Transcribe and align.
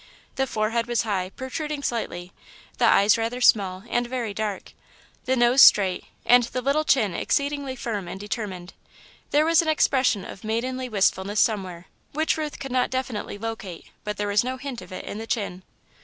The 0.33 0.47
forehead 0.47 0.87
was 0.87 1.03
high, 1.03 1.29
protruding 1.29 1.83
slightly, 1.83 2.31
the 2.79 2.85
eyes 2.85 3.19
rather 3.19 3.39
small, 3.39 3.83
and 3.87 4.07
very 4.07 4.33
dark, 4.33 4.71
the 5.25 5.35
nose 5.35 5.61
straight, 5.61 6.05
and 6.25 6.41
the 6.45 6.61
little 6.63 6.83
chin 6.83 7.13
exceedingly 7.13 7.75
firm 7.75 8.07
and 8.07 8.19
determined. 8.19 8.73
There 9.29 9.45
was 9.45 9.61
an 9.61 9.67
expression 9.67 10.25
of 10.25 10.43
maidenly 10.43 10.89
wistfulness 10.89 11.39
somewhere, 11.39 11.85
which 12.13 12.35
Ruth 12.35 12.57
could 12.57 12.71
not 12.71 12.89
definitely 12.89 13.37
locate, 13.37 13.91
but 14.03 14.17
there 14.17 14.27
was 14.27 14.43
no 14.43 14.57
hint 14.57 14.81
of 14.81 14.91
it 14.91 15.05
in 15.05 15.19
the 15.19 15.27
chin. 15.27 15.61